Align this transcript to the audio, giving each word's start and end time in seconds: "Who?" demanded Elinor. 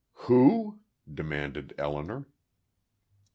"Who?" 0.13 0.79
demanded 1.07 1.75
Elinor. 1.77 2.25